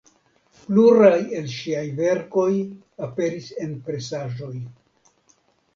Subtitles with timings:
[0.61, 2.49] Pluraj el ŝiaj verkoj
[3.09, 4.55] aperis en presaĵoj.